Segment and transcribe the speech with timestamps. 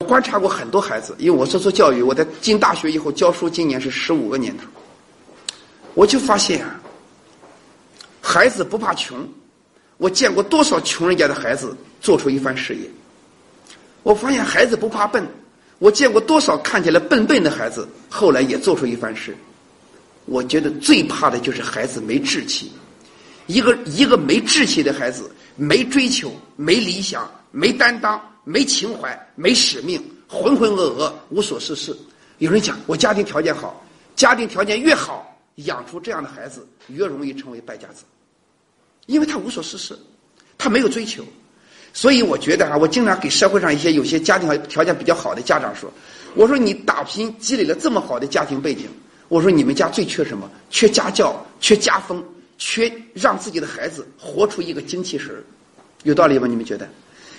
[0.00, 4.62] 我观察过很多孩子，因为我是做教育，我在进大学以后教书，今年是十五个年头，
[5.94, 6.80] 我就发现啊，
[8.22, 9.28] 孩子不怕穷。
[9.96, 12.88] 我见过多少穷人家的孩子做出一番事业？
[14.04, 15.26] 我发现孩子不怕笨。
[15.80, 19.36] 我见过多少看起来笨笨的孩子，后来也做出一番事。
[20.26, 22.70] 我觉得最怕的就是孩子没志气。
[23.46, 28.20] 一个一个没志气的孩子，没追求，没理想，没担当。
[28.48, 31.94] 没情怀，没使命，浑浑噩噩，无所事事。
[32.38, 33.84] 有人讲我家庭条件好，
[34.16, 38.04] 家庭条件越好，养出这样的孩子越容易成为败家子，
[39.04, 39.94] 因为他无所事事，
[40.56, 41.22] 他没有追求。
[41.92, 45.92] 所以我觉得啊，我经常给社会上一些有些家庭条件比较好的家长说
[46.34, 48.88] ：“我说你打拼积累了这么好的家庭背景，
[49.28, 50.50] 我说你们家最缺什么？
[50.70, 52.24] 缺家教，缺家风，
[52.56, 55.44] 缺让自己的孩子活出一个精气神儿，
[56.04, 56.46] 有道理吗？
[56.46, 56.88] 你们觉得？”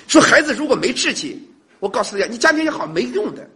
[0.09, 1.40] 说孩子如果没志气，
[1.80, 3.48] 我告诉大家，你家庭也好没用的，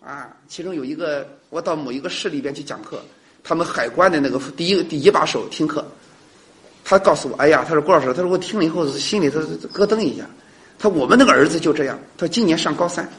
[0.00, 0.34] 啊！
[0.46, 3.02] 其中有一个，我到某一个市里边去讲课，
[3.42, 5.84] 他们海关的那个第一第一把手听课，
[6.84, 9.40] 他告诉我，哎呀，他说郭老师，他说我听了以后心里头
[9.72, 10.24] 咯噔一下，
[10.78, 13.10] 他说我们那个儿子就这样，他说今年上高三，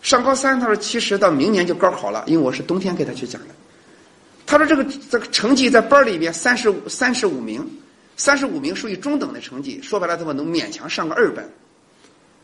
[0.00, 3.54] 上高三，他说其实到明年就高考了，因为我是冬天给他去讲的，
[4.46, 7.70] 他说这个这个成绩在班里边三十五三十五名。
[8.20, 11.50] 三十五名属于中等的成绩，说白了，他们能勉强上个二本。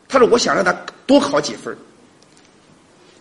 [0.07, 0.73] 他说：“我想让他
[1.05, 1.77] 多考几分。”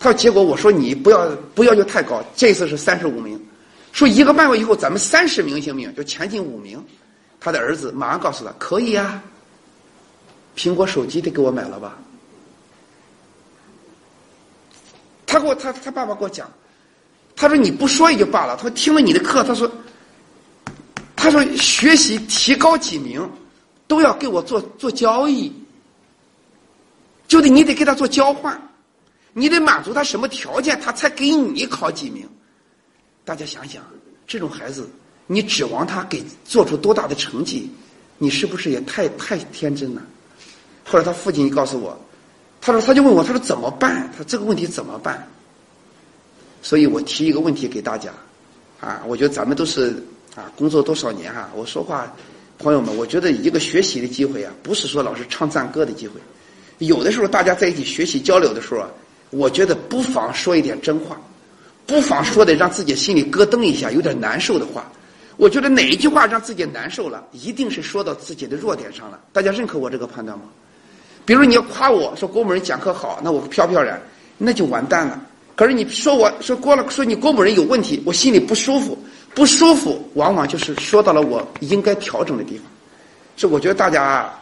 [0.00, 3.38] 他说：“结果我说你不要不要求太高，这次是三十五名，
[3.92, 5.94] 说一个半月以后咱们三十名行不行？
[5.94, 6.82] 就前进五名。”
[7.38, 9.22] 他的儿子马上告诉他：“可以啊，
[10.56, 11.98] 苹果手机得给我买了吧？”
[15.28, 16.50] 他给我他他爸爸给我讲，
[17.36, 19.70] 他说：“你不说也就罢了。”他说：“听了你的课，他说。”
[21.26, 23.28] 他说：“学习提高几名，
[23.88, 25.52] 都要给我做做交易，
[27.26, 28.56] 就得你得给他做交换，
[29.32, 32.28] 你得满足他什么条件，他才给你考几名。
[33.24, 33.82] 大家想想，
[34.24, 34.88] 这种孩子，
[35.26, 37.68] 你指望他给做出多大的成绩？
[38.18, 40.02] 你是不是也太太天真了？”
[40.86, 41.98] 后来他父亲告诉我，
[42.60, 44.08] 他说：“他就问我，他说怎么办？
[44.16, 45.28] 他这个问题怎么办？”
[46.62, 48.12] 所以我提一个问题给大家，
[48.80, 50.00] 啊，我觉得咱们都是。
[50.36, 51.48] 啊，工作多少年哈？
[51.56, 52.14] 我说话，
[52.58, 56.20] 朋友们，我觉得一个学习的机会啊，不是说老是唱赞歌的机会。
[56.78, 58.88] 有的时候大家在一起学习交流的时候啊，
[59.30, 61.18] 我觉得不妨说一点真话，
[61.86, 64.86] 不妨说的让自己心里咯噔一下，有点难受的话。
[65.38, 69.18] 我觉得哪一句话让自己难受了，一定是说到自己的弱点上了。
[69.32, 70.44] 大家认可我这个判断吗？
[71.24, 73.98] 比如你要夸我说郭某人讲课好，那我飘飘然，
[74.36, 75.18] 那就完蛋了。
[75.54, 78.98] 可是你说我说郭了，说你郭某人有问题，我心里不舒服。
[79.36, 82.64] 不舒服，往往就是说到了我应该调整的地方。
[83.36, 84.32] 是我觉得大家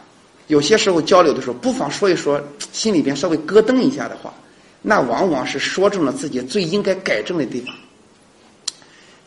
[0.47, 2.41] 有些时候交流的时候，不妨说一说
[2.71, 4.33] 心里边稍微咯噔一下的话，
[4.81, 7.75] 那往往是说中了自己最应该改正的地方。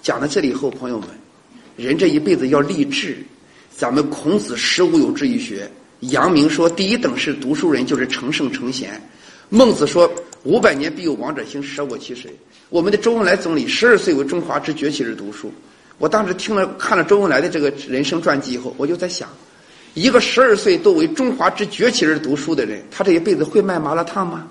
[0.00, 1.08] 讲到这里以后，朋友们，
[1.76, 3.18] 人这一辈子要立志。
[3.76, 8.98] 咱们孔子十五有志于学，阳明说第一等是读书人，就是成圣成贤。
[9.50, 10.10] 孟子说
[10.44, 12.32] 五百年必有王者兴，舍我其谁？
[12.68, 15.52] 我们的周恩来总理十二岁为中华之崛起而读书。
[15.98, 19.28] 我当时听了看了周恩来的这个人生传记以后，我就在想，
[19.94, 24.48] 一个十二岁都为中华之崛起而读书的人，他这一辈子会卖麻辣烫吗？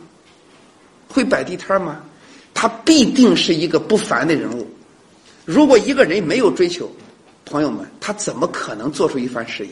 [1.08, 2.04] 会摆地摊吗？
[2.54, 4.68] 他必定是一个不凡的人物。
[5.46, 6.92] 如果一个人没有追求，
[7.46, 9.72] 朋友们，他怎么可能做出一番事业？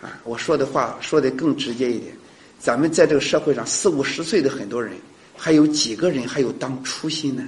[0.00, 2.12] 啊，我说的话说的更直接一点，
[2.58, 4.94] 咱们在这个社会上四五十岁的很多人。
[5.38, 7.42] 还有几个人还有当初心呢？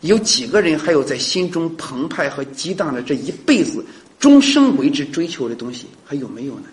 [0.00, 3.84] 有几个人还有在心中澎湃和激荡着这一辈子
[4.18, 5.86] 终生为之追求的东西？
[6.04, 6.68] 还有没有呢？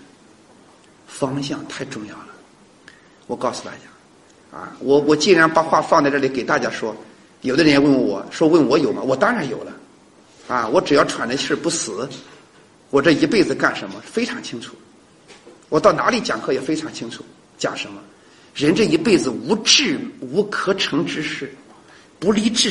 [1.07, 2.27] 方向太重要了。
[3.27, 6.95] 我告诉大家，啊，我我既然把话放在这里给大家说，
[7.41, 9.01] 有的人问我说问我有吗？
[9.01, 9.73] 我当然有了。
[10.47, 12.09] 啊，我只要喘着气不死，
[12.89, 14.75] 我这一辈子干什么非常清楚。
[15.69, 17.23] 我到哪里讲课也非常清楚，
[17.57, 18.01] 讲什么。
[18.53, 21.49] 人这一辈子无智无可成之事，
[22.19, 22.69] 不立志。